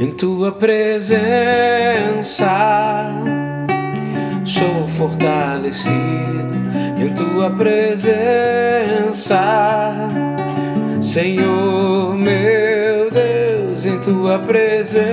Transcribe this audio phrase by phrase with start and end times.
[0.00, 1.16] em tua presença.
[4.44, 5.88] Sou fortalecido
[6.96, 8.16] em tua presença,
[11.00, 15.04] Senhor meu Deus, em tua presença.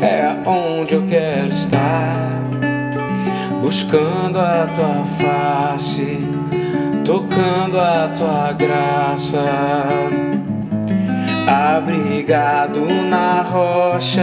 [0.00, 2.40] É onde eu quero estar,
[3.62, 6.18] buscando a tua face,
[7.04, 9.92] tocando a tua graça
[11.82, 14.22] abrigado na rocha,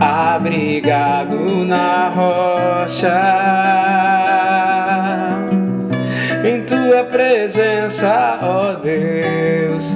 [0.00, 3.14] abrigado na rocha,
[6.44, 9.92] em tua presença, ó Deus.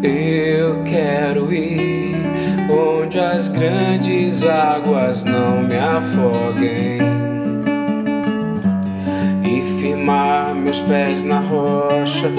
[0.00, 2.14] Eu quero ir
[2.70, 7.07] onde as grandes águas não me afoguem
[10.68, 12.30] meus pés na rocha.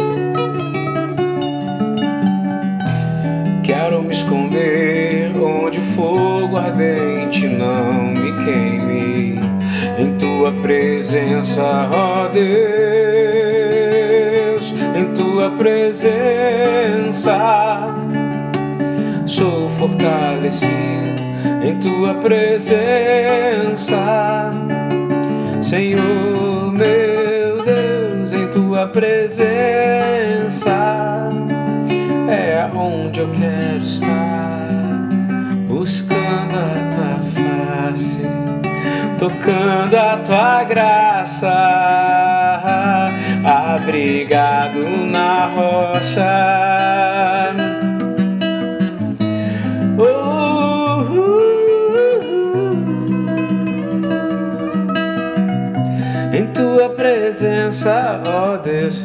[3.64, 9.40] Quero me esconder onde o fogo ardente não me queime.
[9.98, 12.46] Em tua presença, ó Deus,
[14.96, 16.20] em tua presença
[19.26, 20.70] sou fortalecido.
[21.64, 23.98] Em tua presença,
[25.62, 26.39] Senhor
[28.80, 30.70] tua presença
[32.30, 35.10] é onde eu quero estar,
[35.68, 38.22] buscando a tua face,
[39.18, 41.52] tocando a tua graça,
[43.44, 46.99] abrigado na rocha.
[57.30, 58.96] Presença, ó oh Deus.